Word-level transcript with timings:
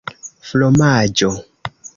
fromaĝo 0.47 1.33